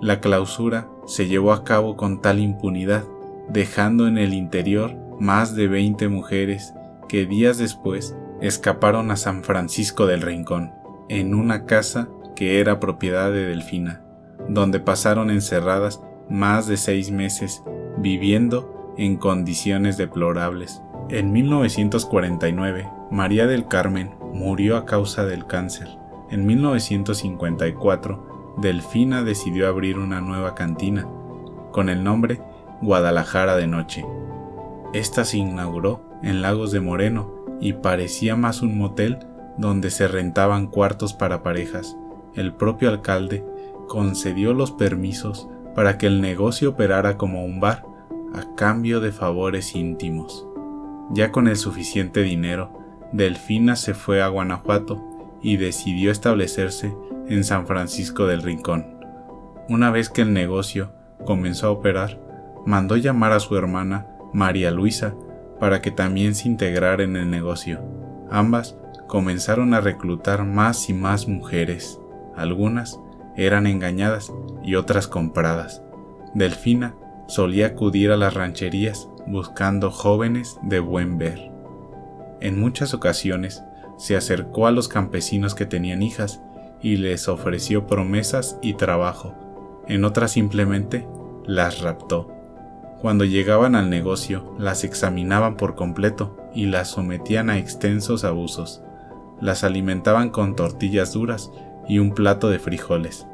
La 0.02 0.20
clausura 0.20 0.88
se 1.06 1.28
llevó 1.28 1.54
a 1.54 1.64
cabo 1.64 1.98
con 1.98 2.20
tal 2.20 2.40
impunidad, 2.40 3.04
dejando 3.48 4.08
en 4.08 4.18
el 4.18 4.34
interior 4.34 4.96
más 5.20 5.56
de 5.56 5.68
20 5.68 6.08
mujeres 6.08 6.74
que 7.08 7.28
días 7.28 7.60
después 7.60 8.16
escaparon 8.42 9.12
a 9.12 9.18
San 9.18 9.44
Francisco 9.44 10.08
del 10.08 10.22
Rincón, 10.22 10.72
en 11.10 11.36
una 11.36 11.66
casa 11.66 12.10
que 12.36 12.60
era 12.60 12.80
propiedad 12.80 13.32
de 13.32 13.46
Delfina, 13.46 14.02
donde 14.50 14.80
pasaron 14.80 15.30
encerradas 15.30 16.02
más 16.28 16.66
de 16.68 16.78
seis 16.78 17.12
meses 17.12 17.64
viviendo 18.00 18.77
en 18.98 19.18
condiciones 19.18 19.98
deplorables. 19.98 20.82
En 21.10 21.32
1949, 21.32 22.90
María 23.12 23.48
del 23.48 23.68
Carmen 23.68 24.16
murió 24.34 24.78
a 24.78 24.86
causa 24.86 25.26
del 25.26 25.46
cáncer. 25.46 25.88
En 26.30 26.46
1954, 26.46 28.56
Delfina 28.58 29.24
decidió 29.24 29.68
abrir 29.68 29.98
una 29.98 30.20
nueva 30.20 30.56
cantina, 30.56 31.08
con 31.72 31.90
el 31.90 32.04
nombre 32.04 32.42
Guadalajara 32.82 33.56
de 33.56 33.68
Noche. 33.68 34.06
Esta 34.94 35.26
se 35.26 35.38
inauguró 35.38 36.02
en 36.24 36.42
Lagos 36.42 36.72
de 36.72 36.80
Moreno 36.80 37.34
y 37.62 37.74
parecía 37.74 38.36
más 38.36 38.62
un 38.62 38.78
motel 38.78 39.20
donde 39.58 39.90
se 39.90 40.08
rentaban 40.08 40.68
cuartos 40.68 41.14
para 41.14 41.44
parejas. 41.44 41.96
El 42.36 42.54
propio 42.54 42.90
alcalde 42.90 43.46
concedió 43.88 44.54
los 44.54 44.72
permisos 44.72 45.48
para 45.76 45.98
que 45.98 46.08
el 46.08 46.22
negocio 46.22 46.72
operara 46.72 47.18
como 47.18 47.46
un 47.46 47.60
bar 47.60 47.84
a 48.34 48.56
cambio 48.56 49.00
de 49.00 49.12
favores 49.12 49.76
íntimos. 49.76 50.46
Ya 51.12 51.32
con 51.32 51.48
el 51.48 51.56
suficiente 51.56 52.24
dinero, 52.24 52.72
Delfina 53.12 53.76
se 53.76 53.94
fue 53.94 54.22
a 54.22 54.28
Guanajuato 54.28 55.02
y 55.42 55.58
decidió 55.58 56.12
establecerse 56.12 56.94
en 57.28 57.44
San 57.44 57.68
Francisco 57.68 58.28
del 58.28 58.42
Rincón. 58.44 58.98
Una 59.70 59.92
vez 59.92 60.10
que 60.10 60.22
el 60.22 60.34
negocio 60.34 60.92
comenzó 61.26 61.68
a 61.68 61.72
operar, 61.72 62.20
mandó 62.66 62.98
llamar 62.98 63.32
a 63.32 63.40
su 63.40 63.56
hermana 63.56 64.08
María 64.34 64.72
Luisa 64.72 65.16
para 65.60 65.82
que 65.82 65.92
también 65.92 66.36
se 66.36 66.48
integrara 66.48 67.04
en 67.04 67.16
el 67.16 67.30
negocio. 67.30 67.82
Ambas 68.30 68.78
comenzaron 69.08 69.74
a 69.74 69.82
reclutar 69.82 70.46
más 70.46 70.90
y 70.90 70.94
más 70.94 71.28
mujeres. 71.28 72.00
Algunas 72.36 73.00
eran 73.36 73.68
engañadas 73.68 74.32
y 74.64 74.76
otras 74.76 75.08
compradas. 75.08 75.82
Delfina 76.34 76.96
solía 77.28 77.68
acudir 77.68 78.12
a 78.12 78.18
las 78.18 78.34
rancherías 78.34 79.10
buscando 79.28 79.92
jóvenes 79.92 80.58
de 80.64 80.80
buen 80.80 81.18
ver. 81.18 81.52
En 82.40 82.60
muchas 82.60 82.94
ocasiones 82.94 83.64
se 83.98 84.16
acercó 84.16 84.68
a 84.68 84.72
los 84.72 84.88
campesinos 84.88 85.56
que 85.56 85.66
tenían 85.66 86.02
hijas 86.02 86.42
y 86.82 86.98
les 86.98 87.28
ofreció 87.28 87.88
promesas 87.88 88.58
y 88.62 88.76
trabajo. 88.76 89.34
En 89.88 90.06
otras 90.06 90.32
simplemente 90.32 91.08
las 91.46 91.82
raptó. 91.82 92.32
Cuando 93.02 93.26
llegaban 93.26 93.76
al 93.76 93.90
negocio, 93.90 94.56
las 94.58 94.84
examinaban 94.84 95.56
por 95.56 95.76
completo 95.76 96.38
y 96.54 96.66
las 96.66 96.90
sometían 96.90 97.50
a 97.50 97.58
extensos 97.58 98.24
abusos. 98.24 98.82
Las 99.40 99.64
alimentaban 99.64 100.30
con 100.30 100.56
tortillas 100.56 101.14
duras 101.14 101.52
y 101.88 102.00
un 102.00 102.14
plato 102.14 102.50
de 102.50 102.60
frijoles. 102.60 103.28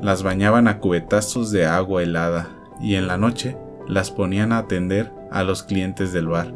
Las 0.00 0.22
bañaban 0.22 0.68
a 0.68 0.78
cubetazos 0.78 1.50
de 1.50 1.66
agua 1.66 2.02
helada 2.02 2.50
y 2.80 2.94
en 2.96 3.06
la 3.06 3.16
noche 3.16 3.56
las 3.86 4.10
ponían 4.10 4.52
a 4.52 4.58
atender 4.58 5.12
a 5.30 5.42
los 5.44 5.62
clientes 5.62 6.12
del 6.12 6.28
bar. 6.28 6.54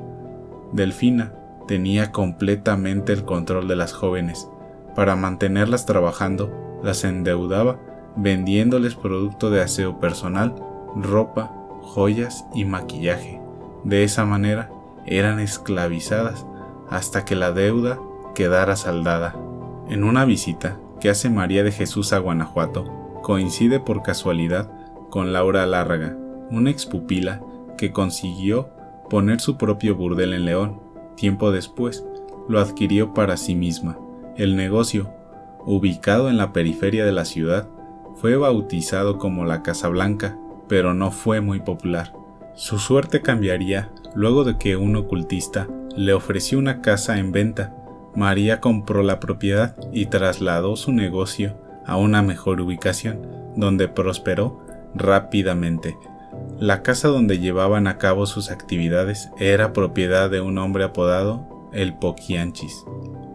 Delfina 0.72 1.32
tenía 1.66 2.12
completamente 2.12 3.12
el 3.12 3.24
control 3.24 3.68
de 3.68 3.76
las 3.76 3.92
jóvenes. 3.92 4.48
Para 4.94 5.16
mantenerlas 5.16 5.86
trabajando, 5.86 6.80
las 6.82 7.04
endeudaba 7.04 7.78
vendiéndoles 8.16 8.94
producto 8.94 9.50
de 9.50 9.60
aseo 9.60 10.00
personal, 10.00 10.54
ropa, 10.96 11.52
joyas 11.82 12.46
y 12.54 12.64
maquillaje. 12.64 13.40
De 13.84 14.04
esa 14.04 14.24
manera 14.24 14.70
eran 15.06 15.40
esclavizadas 15.40 16.46
hasta 16.90 17.24
que 17.24 17.36
la 17.36 17.52
deuda 17.52 17.98
quedara 18.34 18.76
saldada. 18.76 19.36
En 19.88 20.04
una 20.04 20.24
visita 20.24 20.78
que 21.00 21.10
hace 21.10 21.30
María 21.30 21.62
de 21.62 21.72
Jesús 21.72 22.12
a 22.12 22.18
Guanajuato, 22.18 23.20
coincide 23.22 23.80
por 23.80 24.02
casualidad 24.02 24.70
con 25.10 25.32
Laura 25.32 25.66
Lárraga, 25.66 26.16
una 26.50 26.70
expupila 26.70 27.40
que 27.76 27.92
consiguió 27.92 28.70
poner 29.08 29.40
su 29.40 29.56
propio 29.56 29.96
burdel 29.96 30.32
en 30.34 30.44
León. 30.44 30.80
Tiempo 31.16 31.50
después, 31.50 32.04
lo 32.48 32.60
adquirió 32.60 33.14
para 33.14 33.36
sí 33.36 33.54
misma. 33.54 33.98
El 34.36 34.56
negocio, 34.56 35.10
ubicado 35.64 36.28
en 36.28 36.36
la 36.36 36.52
periferia 36.52 37.04
de 37.04 37.12
la 37.12 37.24
ciudad, 37.24 37.68
fue 38.16 38.36
bautizado 38.36 39.18
como 39.18 39.44
la 39.44 39.62
Casa 39.62 39.88
Blanca 39.88 40.38
pero 40.68 40.94
no 40.94 41.10
fue 41.10 41.40
muy 41.40 41.60
popular. 41.60 42.12
Su 42.54 42.78
suerte 42.78 43.22
cambiaría 43.22 43.90
luego 44.14 44.44
de 44.44 44.58
que 44.58 44.76
un 44.76 44.94
ocultista 44.96 45.66
le 45.96 46.12
ofreció 46.12 46.58
una 46.58 46.80
casa 46.80 47.18
en 47.18 47.32
venta. 47.32 47.74
María 48.14 48.60
compró 48.60 49.02
la 49.02 49.18
propiedad 49.18 49.76
y 49.92 50.06
trasladó 50.06 50.76
su 50.76 50.92
negocio 50.92 51.56
a 51.86 51.96
una 51.96 52.22
mejor 52.22 52.60
ubicación, 52.60 53.26
donde 53.56 53.88
prosperó 53.88 54.60
rápidamente. 54.98 55.96
La 56.58 56.82
casa 56.82 57.08
donde 57.08 57.38
llevaban 57.38 57.86
a 57.86 57.98
cabo 57.98 58.26
sus 58.26 58.50
actividades 58.50 59.30
era 59.38 59.72
propiedad 59.72 60.30
de 60.30 60.40
un 60.40 60.58
hombre 60.58 60.84
apodado 60.84 61.70
el 61.72 61.94
Poquianchis. 61.94 62.84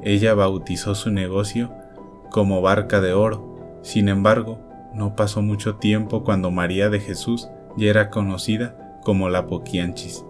Ella 0.01 0.33
bautizó 0.33 0.95
su 0.95 1.09
negocio 1.11 1.71
como 2.31 2.61
Barca 2.61 2.99
de 2.99 3.13
Oro. 3.13 3.79
Sin 3.81 4.09
embargo, 4.09 4.59
no 4.93 5.15
pasó 5.15 5.41
mucho 5.41 5.75
tiempo 5.75 6.23
cuando 6.23 6.51
María 6.51 6.89
de 6.89 6.99
Jesús 6.99 7.49
ya 7.77 7.89
era 7.89 8.09
conocida 8.09 8.99
como 9.03 9.29
la 9.29 9.47
Poquianchis. 9.47 10.25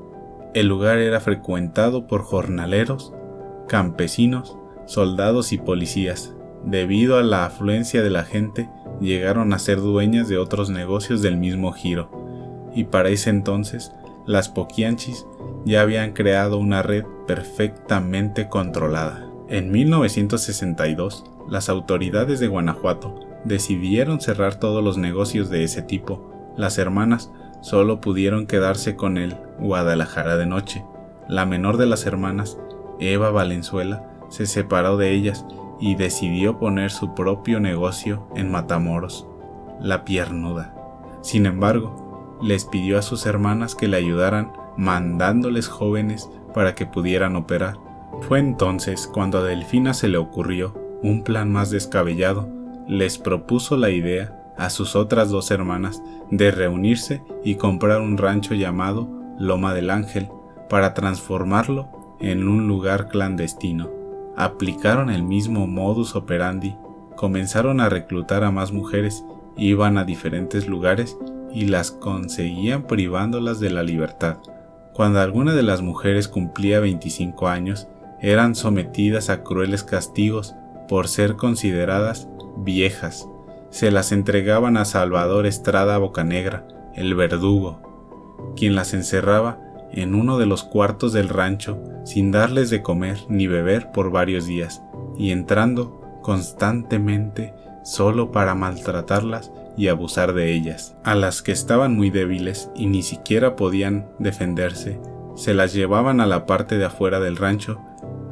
El 0.54 0.68
lugar 0.68 1.00
era 1.00 1.20
frecuentado 1.20 2.06
por 2.06 2.22
jornaleros, 2.22 3.14
campesinos, 3.68 4.58
soldados 4.86 5.52
y 5.52 5.58
policías. 5.58 6.34
Debido 6.64 7.18
a 7.18 7.24
la 7.24 7.46
afluencia 7.46 8.04
de 8.04 8.10
la 8.10 8.24
gente, 8.24 8.70
llegaron 9.04 9.54
a 9.54 9.60
ser 9.60 9.80
dueñas 9.80 10.28
de 10.28 10.38
otros 10.38 10.70
negocios 10.70 11.22
del 11.22 11.38
mismo 11.38 11.72
giro, 11.72 12.10
y 12.74 12.86
para 12.86 13.10
ese 13.10 13.30
entonces 13.30 13.92
las 14.26 14.50
Poquianchis 14.50 15.28
ya 15.66 15.82
habían 15.82 16.14
creado 16.14 16.58
una 16.58 16.82
red 16.82 17.04
perfectamente 17.28 18.50
controlada. 18.50 19.30
En 19.50 19.72
1962, 19.72 21.26
las 21.50 21.70
autoridades 21.70 22.40
de 22.40 22.48
Guanajuato 22.48 23.20
decidieron 23.44 24.22
cerrar 24.22 24.56
todos 24.56 24.84
los 24.84 24.98
negocios 24.98 25.50
de 25.50 25.64
ese 25.64 25.82
tipo. 25.82 26.54
Las 26.58 26.78
hermanas 26.78 27.32
solo 27.62 28.02
pudieron 28.02 28.48
quedarse 28.48 28.96
con 28.96 29.18
el 29.18 29.36
Guadalajara 29.60 30.38
de 30.38 30.46
noche. 30.46 30.84
La 31.28 31.46
menor 31.46 31.78
de 31.78 31.86
las 31.86 32.06
hermanas, 32.06 32.58
Eva 33.00 33.32
Valenzuela, 33.32 34.10
se 34.30 34.46
separó 34.46 34.98
de 34.98 35.12
ellas 35.12 35.46
y 35.80 35.96
decidió 35.96 36.58
poner 36.60 36.92
su 36.92 37.14
propio 37.14 37.60
negocio 37.60 38.28
en 38.36 38.52
Matamoros, 38.52 39.28
la 39.80 40.06
piernuda. 40.06 40.74
Sin 41.22 41.46
embargo, 41.46 42.38
les 42.42 42.66
pidió 42.66 42.98
a 42.98 43.02
sus 43.02 43.26
hermanas 43.26 43.76
que 43.76 43.88
le 43.88 43.98
ayudaran 43.98 44.52
mandándoles 44.78 45.68
jóvenes 45.68 46.30
para 46.54 46.76
que 46.76 46.86
pudieran 46.86 47.36
operar. 47.36 47.78
Fue 48.22 48.40
entonces 48.40 49.10
cuando 49.12 49.40
a 49.40 49.44
Delfina 49.44 49.94
se 49.94 50.08
le 50.08 50.18
ocurrió 50.18 50.74
un 51.02 51.24
plan 51.24 51.52
más 51.52 51.70
descabellado. 51.70 52.48
Les 52.88 53.18
propuso 53.18 53.78
la 53.78 53.90
idea 53.90 54.54
a 54.58 54.70
sus 54.70 54.96
otras 54.96 55.30
dos 55.30 55.52
hermanas 55.52 56.02
de 56.30 56.52
reunirse 56.52 57.24
y 57.44 57.56
comprar 57.56 58.02
un 58.02 58.18
rancho 58.18 58.54
llamado 58.54 59.10
Loma 59.40 59.74
del 59.74 59.90
Ángel 59.90 60.30
para 60.70 60.94
transformarlo 60.94 61.90
en 62.20 62.48
un 62.48 62.68
lugar 62.68 63.08
clandestino. 63.08 64.03
Aplicaron 64.36 65.10
el 65.10 65.24
mismo 65.24 65.68
modus 65.68 66.16
operandi, 66.16 66.76
comenzaron 67.16 67.80
a 67.80 67.90
reclutar 67.90 68.44
a 68.44 68.52
más 68.52 68.72
mujeres, 68.72 69.24
iban 69.58 69.98
a 69.98 70.04
diferentes 70.04 70.68
lugares 70.68 71.18
y 71.52 71.66
las 71.66 71.92
conseguían 71.92 72.88
privándolas 72.88 73.60
de 73.60 73.70
la 73.70 73.84
libertad. 73.84 74.38
Cuando 74.94 75.20
alguna 75.20 75.54
de 75.54 75.64
las 75.64 75.82
mujeres 75.82 76.28
cumplía 76.28 76.80
25 76.80 77.48
años, 77.48 77.88
eran 78.22 78.56
sometidas 78.56 79.30
a 79.30 79.44
crueles 79.44 79.84
castigos 79.84 80.56
por 80.88 81.08
ser 81.08 81.36
consideradas 81.36 82.28
viejas. 82.58 83.28
Se 83.70 83.92
las 83.92 84.12
entregaban 84.12 84.78
a 84.78 84.86
Salvador 84.86 85.46
Estrada 85.46 85.98
Bocanegra, 85.98 86.68
el 86.96 87.16
verdugo, 87.16 87.82
quien 88.56 88.76
las 88.76 88.94
encerraba 88.94 89.60
en 89.94 90.16
uno 90.16 90.38
de 90.38 90.46
los 90.46 90.64
cuartos 90.64 91.14
del 91.14 91.30
rancho 91.30 91.80
sin 92.04 92.32
darles 92.32 92.70
de 92.70 92.82
comer 92.82 93.20
ni 93.30 93.48
beber 93.48 93.92
por 93.92 94.12
varios 94.12 94.46
días, 94.46 94.84
y 95.18 95.32
entrando 95.32 96.02
constantemente 96.22 97.54
solo 97.84 98.32
para 98.32 98.56
maltratarlas 98.56 99.52
y 99.78 99.88
abusar 99.88 100.34
de 100.34 100.54
ellas. 100.54 100.96
A 101.04 101.16
las 101.16 101.42
que 101.42 101.52
estaban 101.52 101.96
muy 101.96 102.10
débiles 102.10 102.70
y 102.76 102.88
ni 102.88 103.04
siquiera 103.04 103.56
podían 103.56 104.08
defenderse, 104.20 105.00
se 105.36 105.54
las 105.54 105.74
llevaban 105.74 106.22
a 106.22 106.26
la 106.26 106.46
parte 106.46 106.78
de 106.78 106.86
afuera 106.86 107.20
del 107.20 107.38
rancho 107.38 107.80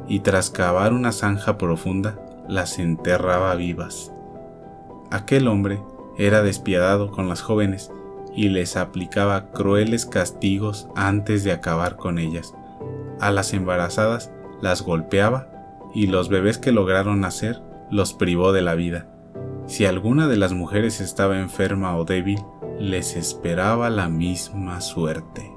y 0.08 0.20
tras 0.20 0.50
cavar 0.50 0.92
una 0.92 1.12
zanja 1.12 1.58
profunda, 1.58 2.18
las 2.48 2.78
enterraba 2.78 3.54
vivas. 3.54 4.12
Aquel 5.10 5.48
hombre 5.48 5.80
era 6.18 6.42
despiadado 6.42 7.10
con 7.10 7.28
las 7.28 7.40
jóvenes 7.40 7.90
y 8.34 8.48
les 8.48 8.76
aplicaba 8.76 9.50
crueles 9.50 10.06
castigos 10.06 10.88
antes 10.94 11.44
de 11.44 11.52
acabar 11.52 11.96
con 11.96 12.18
ellas. 12.18 12.54
A 13.20 13.30
las 13.30 13.52
embarazadas 13.52 14.32
las 14.60 14.82
golpeaba 14.82 15.48
y 15.94 16.06
los 16.06 16.28
bebés 16.28 16.58
que 16.58 16.72
lograron 16.72 17.20
nacer 17.20 17.60
los 17.90 18.14
privó 18.14 18.52
de 18.52 18.62
la 18.62 18.74
vida. 18.74 19.06
Si 19.66 19.84
alguna 19.84 20.28
de 20.28 20.36
las 20.36 20.52
mujeres 20.54 21.00
estaba 21.00 21.38
enferma 21.38 21.96
o 21.96 22.04
débil, 22.04 22.40
les 22.78 23.16
esperaba 23.16 23.90
la 23.90 24.08
misma 24.08 24.80
suerte. 24.80 25.52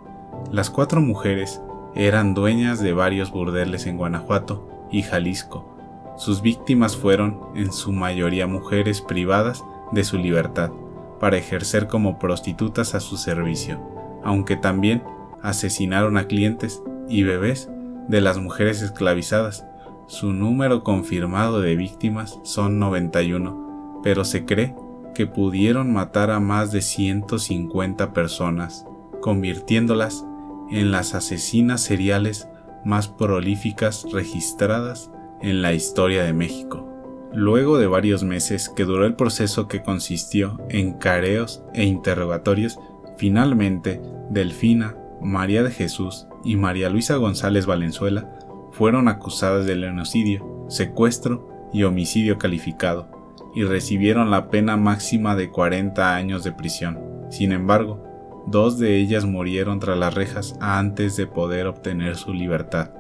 Las 0.51 0.70
cuatro 0.70 1.01
mujeres 1.01 1.62
eran 1.96 2.34
dueñas 2.34 2.82
de 2.82 2.94
varios 2.94 3.32
burdeles 3.32 3.88
en 3.88 3.98
Guanajuato 3.98 4.70
y 4.91 5.01
Jalisco. 5.01 5.74
Sus 6.17 6.41
víctimas 6.41 6.96
fueron, 6.96 7.39
en 7.55 7.72
su 7.72 7.91
mayoría, 7.91 8.48
mujeres 8.48 9.01
privadas 9.01 9.63
de 9.91 10.03
su 10.03 10.17
libertad 10.17 10.72
para 11.19 11.38
ejercer 11.38 11.88
como 11.88 12.19
prostitutas 12.19 12.95
a 12.95 13.00
su 13.00 13.17
servicio, 13.17 13.79
aunque 14.24 14.55
también 14.55 15.03
asesinaron 15.41 16.17
a 16.17 16.27
clientes 16.27 16.81
y 17.07 17.24
bebés 17.24 17.69
de 18.07 18.22
las 18.22 18.38
mujeres 18.38 18.81
esclavizadas. 18.81 19.65
Su 20.07 20.34
número 20.34 20.84
confirmado 20.84 21.62
de 21.62 21.75
víctimas 21.75 22.39
son 22.43 22.79
91 22.79 23.65
pero 24.05 24.24
se 24.24 24.45
cree 24.45 24.75
que 25.15 25.25
pudieron 25.25 25.91
matar 25.91 26.29
a 26.29 26.39
más 26.39 26.72
de 26.72 26.84
150 26.84 28.13
personas, 28.13 28.86
convirtiéndolas 29.19 30.23
en 30.69 30.91
las 30.91 31.15
asesinas 31.15 31.82
seriales 31.82 32.47
más 32.86 33.08
prolíficas 33.08 34.06
registradas 34.13 35.10
en 35.41 35.63
la 35.63 35.73
historia 35.73 36.23
de 36.23 36.34
México. 36.34 36.88
Luego 37.36 37.78
de 37.78 37.88
varios 37.88 38.24
meses 38.24 38.69
que 38.69 38.86
duró 38.86 39.06
el 39.06 39.15
proceso 39.15 39.67
que 39.67 39.84
consistió 39.84 40.58
en 40.69 40.93
careos 40.93 41.62
e 41.74 41.84
interrogatorios, 41.84 42.80
finalmente 43.17 44.02
Delfina, 44.30 44.95
María 45.21 45.62
de 45.62 45.71
Jesús 45.71 46.28
y 46.45 46.56
María 46.56 46.89
Luisa 46.89 47.17
González 47.17 47.65
Valenzuela 47.65 48.34
fueron 48.71 49.10
acusadas 49.10 49.65
de 49.65 49.76
genocidio, 49.76 50.65
secuestro 50.69 51.69
y 51.74 51.84
homicidio 51.84 52.38
calificado, 52.38 53.10
y 53.54 53.63
recibieron 53.63 54.32
la 54.32 54.50
pena 54.50 54.78
máxima 54.78 55.36
de 55.36 55.50
40 55.50 56.15
años 56.15 56.45
de 56.45 56.54
prisión. 56.54 57.00
Sin 57.30 57.52
embargo, 57.52 58.02
dos 58.48 58.80
de 58.80 58.95
ellas 58.95 59.26
murieron 59.26 59.82
tras 59.82 59.98
las 59.98 60.13
rejas 60.13 60.56
antes 60.62 61.17
de 61.17 61.28
poder 61.28 61.67
obtener 61.67 62.15
su 62.15 62.34
libertad. 62.34 62.91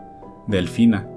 Delfina, 0.45 1.07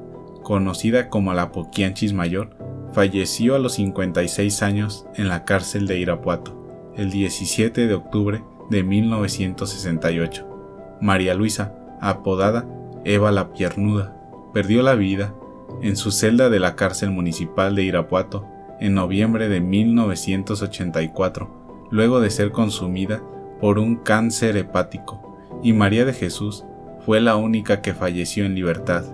conocida 0.44 1.08
como 1.08 1.34
la 1.34 1.50
Poquianchis 1.50 2.12
Mayor, 2.12 2.57
falleció 2.98 3.54
a 3.54 3.60
los 3.60 3.74
56 3.74 4.60
años 4.64 5.06
en 5.14 5.28
la 5.28 5.44
cárcel 5.44 5.86
de 5.86 6.00
Irapuato, 6.00 6.92
el 6.96 7.12
17 7.12 7.86
de 7.86 7.94
octubre 7.94 8.42
de 8.70 8.82
1968. 8.82 10.98
María 11.00 11.34
Luisa, 11.34 11.76
apodada 12.00 12.66
Eva 13.04 13.30
la 13.30 13.52
Piernuda, 13.52 14.20
perdió 14.52 14.82
la 14.82 14.96
vida 14.96 15.32
en 15.80 15.94
su 15.94 16.10
celda 16.10 16.50
de 16.50 16.58
la 16.58 16.74
cárcel 16.74 17.12
municipal 17.12 17.76
de 17.76 17.84
Irapuato 17.84 18.48
en 18.80 18.94
noviembre 18.94 19.48
de 19.48 19.60
1984, 19.60 21.86
luego 21.92 22.18
de 22.18 22.30
ser 22.30 22.50
consumida 22.50 23.22
por 23.60 23.78
un 23.78 23.94
cáncer 23.94 24.56
hepático, 24.56 25.38
y 25.62 25.72
María 25.72 26.04
de 26.04 26.14
Jesús 26.14 26.64
fue 27.06 27.20
la 27.20 27.36
única 27.36 27.80
que 27.80 27.94
falleció 27.94 28.44
en 28.44 28.56
libertad. 28.56 29.04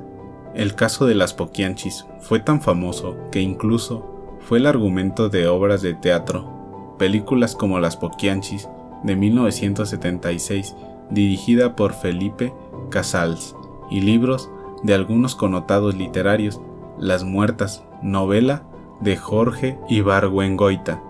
El 0.55 0.77
caso 0.77 1.07
de 1.07 1.17
las 1.17 1.35
Poquianchis 1.35 2.07
fue 2.21 2.38
tan 2.38 2.61
famoso 2.61 3.17
que 3.33 3.40
incluso 3.40 4.38
fue 4.38 4.59
el 4.59 4.67
argumento 4.67 5.29
de 5.29 5.49
obras 5.49 5.83
de 5.83 5.95
teatro, 5.95 6.95
películas 6.97 7.57
como 7.57 7.81
Las 7.81 7.97
Poquianchis 7.97 8.69
de 9.03 9.17
1976, 9.17 10.77
dirigida 11.11 11.75
por 11.75 11.93
Felipe 11.93 12.53
Casals, 12.88 13.57
y 13.90 14.01
libros 14.01 14.49
de 14.85 14.95
algunos 14.95 15.35
connotados 15.35 15.97
literarios, 15.97 16.61
Las 16.99 17.25
Muertas, 17.25 17.83
novela 18.01 18.62
de 19.01 19.17
Jorge 19.17 19.79
Ibargüengoita, 19.88 21.03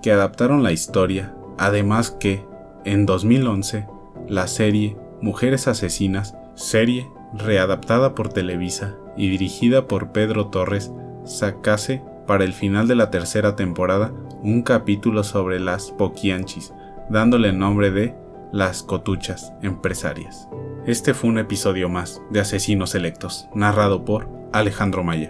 que 0.00 0.12
adaptaron 0.12 0.62
la 0.62 0.70
historia, 0.70 1.34
además 1.58 2.12
que, 2.12 2.46
en 2.84 3.06
2011, 3.06 3.86
la 4.28 4.46
serie 4.46 4.96
Mujeres 5.20 5.66
Asesinas, 5.66 6.36
serie 6.54 7.10
readaptada 7.34 8.14
por 8.14 8.28
Televisa 8.28 8.96
y 9.16 9.28
dirigida 9.28 9.86
por 9.86 10.12
Pedro 10.12 10.48
Torres, 10.48 10.92
sacase 11.24 12.02
para 12.26 12.44
el 12.44 12.52
final 12.52 12.88
de 12.88 12.94
la 12.94 13.10
tercera 13.10 13.56
temporada 13.56 14.12
un 14.42 14.62
capítulo 14.62 15.24
sobre 15.24 15.60
las 15.60 15.90
poquianchis, 15.92 16.72
dándole 17.08 17.50
el 17.50 17.58
nombre 17.58 17.90
de 17.90 18.14
Las 18.52 18.82
Cotuchas 18.82 19.52
Empresarias. 19.62 20.48
Este 20.86 21.14
fue 21.14 21.30
un 21.30 21.38
episodio 21.38 21.88
más 21.88 22.20
de 22.30 22.40
Asesinos 22.40 22.90
Selectos, 22.90 23.48
narrado 23.54 24.04
por 24.04 24.28
Alejandro 24.52 25.04
Maya. 25.04 25.20